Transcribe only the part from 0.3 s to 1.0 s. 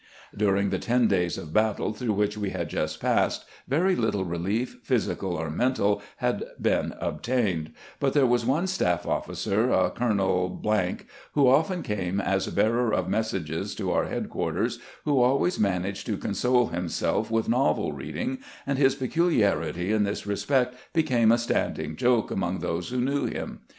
During the